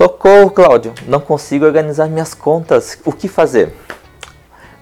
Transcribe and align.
Socorro, 0.00 0.50
Cláudio, 0.50 0.94
não 1.06 1.20
consigo 1.20 1.66
organizar 1.66 2.08
minhas 2.08 2.32
contas. 2.32 2.98
O 3.04 3.12
que 3.12 3.28
fazer? 3.28 3.74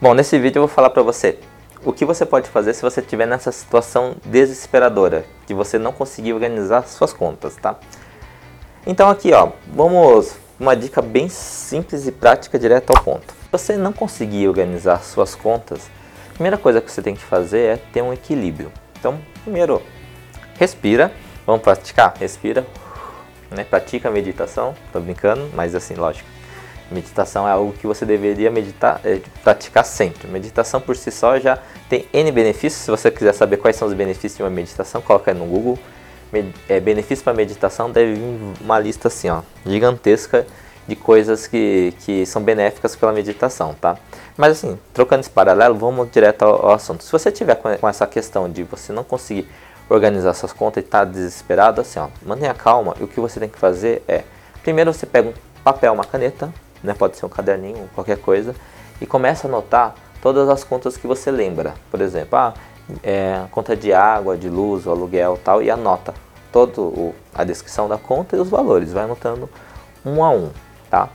Bom, 0.01 0.15
nesse 0.15 0.39
vídeo 0.39 0.61
eu 0.61 0.69
vou 0.69 0.73
falar 0.73 0.91
para 0.91 1.03
você 1.03 1.41
o 1.85 1.93
que 1.93 2.05
você 2.05 2.25
pode 2.25 2.49
fazer 2.49 2.73
se 2.73 2.83
você 2.83 3.01
estiver 3.01 3.27
nessa 3.27 3.51
situação 3.51 4.15
desesperadora, 4.25 5.25
que 5.45 5.53
você 5.53 5.77
não 5.77 5.91
conseguir 5.91 6.35
organizar 6.35 6.87
suas 6.87 7.13
contas, 7.13 7.57
tá? 7.57 7.77
Então 8.87 9.11
aqui, 9.11 9.33
ó, 9.33 9.51
vamos 9.75 10.37
uma 10.57 10.77
dica 10.77 11.03
bem 11.03 11.29
simples 11.29 12.07
e 12.07 12.13
prática 12.13 12.57
direto 12.57 12.91
ao 12.91 13.03
ponto. 13.03 13.27
Se 13.27 13.49
você 13.51 13.77
não 13.77 13.93
conseguir 13.93 14.47
organizar 14.47 15.03
suas 15.03 15.35
contas, 15.35 15.91
a 16.31 16.35
primeira 16.35 16.57
coisa 16.57 16.81
que 16.81 16.93
você 16.93 17.03
tem 17.03 17.17
que 17.17 17.25
fazer 17.25 17.59
é 17.59 17.77
ter 17.77 18.03
um 18.03 18.13
equilíbrio. 18.13 18.71
Então, 18.97 19.19
primeiro, 19.43 19.83
respira, 20.57 21.11
vamos 21.45 21.63
praticar, 21.63 22.15
respira, 22.21 22.65
né? 23.51 23.65
Pratica 23.65 24.11
meditação, 24.11 24.75
tô 24.93 25.01
brincando, 25.01 25.49
mas 25.55 25.75
assim, 25.75 25.95
lógico. 25.95 26.29
Meditação 26.91 27.47
é 27.47 27.51
algo 27.51 27.75
que 27.75 27.87
você 27.87 28.07
deveria 28.07 28.51
meditar, 28.51 29.01
é, 29.05 29.21
praticar 29.45 29.85
sempre. 29.85 30.27
Meditação 30.27 30.81
por 30.81 30.97
si 30.97 31.11
só 31.11 31.39
já 31.39 31.59
tem 31.89 32.07
N 32.13 32.33
benefícios. 32.33 32.83
Se 32.83 32.91
você 32.91 33.11
quiser 33.11 33.35
saber 33.35 33.59
quais 33.59 33.77
são 33.77 33.87
os 33.87 33.93
benefícios 33.93 34.37
de 34.37 34.43
uma 34.43 34.51
meditação, 34.51 35.03
coloca 35.03 35.31
aí 35.31 35.37
no 35.37 35.45
Google. 35.45 35.79
Med 36.33 36.55
é, 36.69 36.81
benefícios 36.81 37.23
para 37.23 37.35
meditação 37.35 37.91
deve 37.91 38.15
vir 38.15 38.55
uma 38.61 38.79
lista 38.79 39.09
assim, 39.09 39.29
ó, 39.29 39.43
gigantesca 39.67 40.47
de 40.87 40.97
coisas 40.97 41.47
que, 41.47 41.93
que 42.01 42.25
são 42.25 42.43
benéficas 42.43 42.97
pela 42.97 43.13
meditação, 43.13 43.75
tá? 43.75 43.99
Mas 44.37 44.53
assim, 44.53 44.79
trocando 44.95 45.21
esse 45.21 45.31
paralelo, 45.31 45.75
vamos 45.75 46.11
direto 46.11 46.43
ao, 46.43 46.67
ao 46.67 46.73
assunto. 46.73 47.05
Se 47.05 47.13
você 47.13 47.31
tiver 47.31 47.55
com, 47.57 47.75
com 47.77 47.89
essa 47.89 48.07
questão 48.07 48.51
de 48.51 48.63
você 48.63 48.93
não 48.93 49.05
conseguir 49.05 49.47
organizar 49.89 50.35
suas 50.35 50.53
contas 50.53 50.83
e 50.83 50.87
está 50.87 51.05
desesperado, 51.05 51.81
assim, 51.81 51.99
ó, 51.99 52.09
mantenha 52.25 52.55
calma. 52.55 52.95
E 53.01 53.05
o 53.05 53.09
que 53.09 53.21
você 53.21 53.41
tem 53.41 53.49
que 53.49 53.59
fazer 53.59 54.03
é, 54.07 54.25
primeiro 54.63 54.93
você 54.93 55.07
pega 55.07 55.29
um 55.29 55.35
papel, 55.65 55.93
uma 55.93 56.05
caneta, 56.05 56.53
né, 56.83 56.95
pode 56.95 57.17
ser 57.17 57.27
um 57.27 57.29
caderninho, 57.29 57.89
qualquer 57.95 58.19
coisa, 58.19 58.55
e 59.01 59.07
começa 59.07 59.47
a 59.47 59.49
anotar 59.49 59.95
todas 60.21 60.49
as 60.49 60.65
contas 60.65 60.97
que 60.97 61.07
você 61.07 61.31
lembra. 61.31 61.75
Por 61.91 62.01
exemplo, 62.01 62.39
ah, 62.39 62.55
é, 63.03 63.43
conta 63.51 63.77
de 63.77 63.93
água, 63.93 64.37
de 64.37 64.49
luz, 64.49 64.87
aluguel, 64.87 65.39
tal, 65.43 65.63
e 65.63 65.71
anota 65.71 66.15
todo 66.53 67.15
a 67.35 67.45
descrição 67.45 67.89
da 67.89 67.99
conta 67.99 68.37
e 68.37 68.41
os 68.41 68.49
valores, 68.49 68.93
vai 68.93 69.05
anotando 69.05 69.49
um 70.05 70.25
a 70.25 70.31
um, 70.31 70.51
tá? 70.91 71.09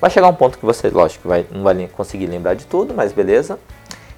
Vai 0.00 0.10
chegar 0.10 0.26
um 0.26 0.34
ponto 0.34 0.58
que 0.58 0.66
você, 0.66 0.88
lógico, 0.88 1.28
vai, 1.28 1.46
não 1.50 1.62
vai 1.62 1.88
conseguir 1.88 2.26
lembrar 2.26 2.54
de 2.54 2.66
tudo, 2.66 2.92
mas 2.92 3.12
beleza. 3.12 3.58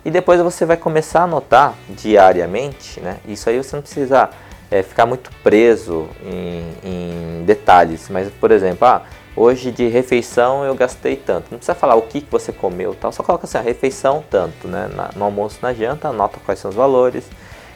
E 0.05 0.10
depois 0.10 0.38
você 0.41 0.66
vai 0.66 0.77
começar 0.77 1.20
a 1.20 1.24
anotar 1.24 1.74
diariamente, 1.88 3.00
né? 3.00 3.16
Isso 3.27 3.48
aí 3.48 3.56
você 3.56 3.74
não 3.74 3.83
precisa 3.83 4.28
é, 4.70 4.83
ficar 4.83 5.06
muito 5.06 5.30
preso 5.42 6.08
em, 6.22 6.74
em, 6.84 7.44
detalhes, 7.44 8.11
mas 8.11 8.28
por 8.33 8.50
exemplo, 8.50 8.86
ah, 8.86 9.02
hoje 9.34 9.70
de 9.70 9.88
refeição 9.88 10.62
eu 10.62 10.74
gastei 10.74 11.16
tanto. 11.16 11.46
Não 11.50 11.58
precisa 11.58 11.74
falar 11.74 11.94
o 11.94 12.02
que, 12.02 12.20
que 12.20 12.30
você 12.30 12.52
comeu, 12.52 12.94
tal. 12.94 13.12
Só 13.12 13.22
coloca 13.22 13.46
assim, 13.46 13.56
a 13.56 13.62
refeição 13.62 14.23
tanto, 14.30 14.68
né? 14.68 14.90
Na, 14.95 15.11
no 15.17 15.24
almoço, 15.24 15.58
na 15.62 15.73
janta, 15.73 16.08
anota 16.08 16.39
quais 16.45 16.58
são 16.58 16.68
os 16.68 16.77
valores, 16.77 17.24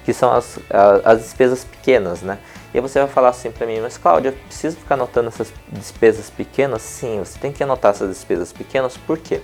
que 0.04 0.12
são 0.12 0.30
as, 0.30 0.58
as, 0.68 1.06
as 1.06 1.18
despesas 1.22 1.64
pequenas, 1.64 2.20
né? 2.20 2.38
E 2.74 2.80
você 2.80 2.98
vai 2.98 3.08
falar 3.08 3.30
assim 3.30 3.50
para 3.50 3.66
mim, 3.66 3.80
mas 3.80 3.96
Cláudia, 3.96 4.32
preciso 4.32 4.76
ficar 4.76 4.96
anotando 4.96 5.28
essas 5.28 5.50
despesas 5.72 6.28
pequenas? 6.28 6.82
Sim, 6.82 7.20
você 7.20 7.38
tem 7.38 7.52
que 7.52 7.62
anotar 7.62 7.92
essas 7.92 8.10
despesas 8.10 8.52
pequenas, 8.52 8.98
por 8.98 9.16
quê? 9.16 9.40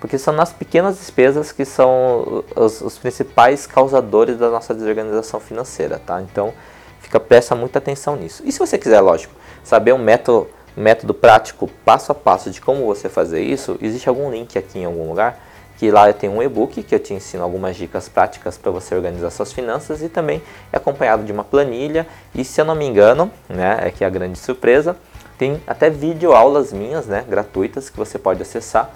Porque 0.00 0.16
são 0.16 0.32
nas 0.32 0.52
pequenas 0.52 0.98
despesas 0.98 1.52
que 1.52 1.64
são 1.64 2.42
os, 2.56 2.80
os, 2.80 2.98
principais 2.98 3.66
causadores 3.66 4.38
da 4.38 4.48
nossa 4.48 4.74
desorganização 4.74 5.38
financeira, 5.38 6.00
tá? 6.04 6.20
Então, 6.22 6.54
fica 7.00 7.20
presta 7.20 7.54
muita 7.54 7.78
atenção 7.78 8.16
nisso. 8.16 8.42
E 8.46 8.50
se 8.50 8.58
você 8.58 8.78
quiser, 8.78 9.00
lógico, 9.00 9.34
saber 9.62 9.92
um 9.92 9.98
método, 9.98 10.48
método 10.74 11.12
prático, 11.12 11.68
passo 11.84 12.10
a 12.12 12.14
passo 12.14 12.50
de 12.50 12.60
como 12.60 12.86
você 12.86 13.10
fazer 13.10 13.42
isso, 13.42 13.78
existe 13.82 14.08
algum 14.08 14.30
link 14.30 14.58
aqui 14.58 14.78
em 14.78 14.86
algum 14.86 15.06
lugar 15.08 15.38
que 15.76 15.90
lá 15.90 16.10
eu 16.10 16.14
tenho 16.14 16.34
um 16.34 16.42
e-book 16.42 16.82
que 16.82 16.94
eu 16.94 16.98
te 16.98 17.14
ensino 17.14 17.42
algumas 17.42 17.74
dicas 17.74 18.06
práticas 18.06 18.58
para 18.58 18.70
você 18.70 18.94
organizar 18.94 19.30
suas 19.30 19.50
finanças 19.50 20.02
e 20.02 20.10
também 20.10 20.42
é 20.70 20.76
acompanhado 20.76 21.24
de 21.24 21.32
uma 21.32 21.42
planilha 21.42 22.06
e 22.34 22.44
se 22.44 22.60
eu 22.60 22.66
não 22.66 22.74
me 22.74 22.84
engano, 22.84 23.30
né, 23.48 23.78
é 23.82 23.90
que 23.90 24.04
é 24.04 24.06
a 24.06 24.10
grande 24.10 24.38
surpresa, 24.38 24.94
tem 25.38 25.58
até 25.66 25.88
vídeo 25.88 26.34
aulas 26.34 26.70
minhas, 26.70 27.06
né, 27.06 27.24
gratuitas 27.26 27.88
que 27.88 27.96
você 27.96 28.18
pode 28.18 28.42
acessar 28.42 28.94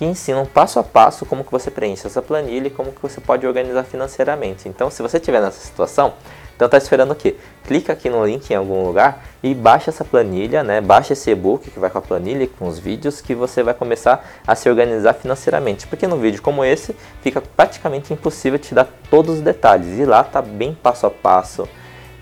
que 0.00 0.04
ensinam 0.06 0.46
passo 0.46 0.78
a 0.78 0.82
passo 0.82 1.26
como 1.26 1.44
que 1.44 1.52
você 1.52 1.70
preenche 1.70 2.06
essa 2.06 2.22
planilha 2.22 2.68
e 2.68 2.70
como 2.70 2.90
que 2.90 3.02
você 3.02 3.20
pode 3.20 3.46
organizar 3.46 3.84
financeiramente. 3.84 4.66
Então, 4.66 4.90
se 4.90 5.02
você 5.02 5.18
estiver 5.18 5.42
nessa 5.42 5.60
situação, 5.60 6.14
então 6.56 6.64
está 6.64 6.78
esperando 6.78 7.10
o 7.10 7.14
quê? 7.14 7.36
Clica 7.64 7.92
aqui 7.92 8.08
no 8.08 8.24
link 8.24 8.50
em 8.50 8.54
algum 8.54 8.82
lugar 8.82 9.22
e 9.42 9.54
baixa 9.54 9.90
essa 9.90 10.02
planilha, 10.02 10.64
né? 10.64 10.80
Baixa 10.80 11.12
esse 11.12 11.30
e-book 11.30 11.70
que 11.70 11.78
vai 11.78 11.90
com 11.90 11.98
a 11.98 12.00
planilha 12.00 12.44
e 12.44 12.46
com 12.46 12.66
os 12.66 12.78
vídeos 12.78 13.20
que 13.20 13.34
você 13.34 13.62
vai 13.62 13.74
começar 13.74 14.26
a 14.46 14.54
se 14.54 14.70
organizar 14.70 15.12
financeiramente. 15.12 15.86
Porque 15.86 16.06
no 16.06 16.16
vídeo 16.16 16.40
como 16.40 16.64
esse 16.64 16.96
fica 17.20 17.42
praticamente 17.42 18.10
impossível 18.10 18.58
te 18.58 18.74
dar 18.74 18.88
todos 19.10 19.34
os 19.34 19.40
detalhes 19.42 19.98
e 19.98 20.06
lá 20.06 20.24
tá 20.24 20.40
bem 20.40 20.72
passo 20.72 21.04
a 21.04 21.10
passo 21.10 21.68